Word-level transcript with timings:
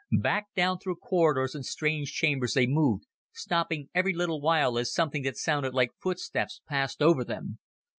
Back 0.19 0.47
down 0.55 0.79
through 0.79 0.95
corridors 0.95 1.53
and 1.53 1.63
strange 1.63 2.11
chambers 2.11 2.55
they 2.55 2.65
moved, 2.65 3.05
stopping 3.33 3.89
every 3.93 4.13
little 4.15 4.41
while 4.41 4.79
as 4.79 4.91
something 4.91 5.21
that 5.21 5.37
sounded 5.37 5.75
like 5.75 5.91
footsteps 6.01 6.59
passed 6.67 7.03
over 7.03 7.23
them. 7.23 7.59